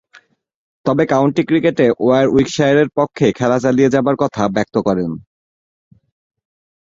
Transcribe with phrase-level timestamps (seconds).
[0.85, 5.11] তবে কাউন্টি ক্রিকেটে ওয়ারউইকশায়ারের পক্ষে খেলা চালিয়ে যাবার কথা ব্যক্ত করেন।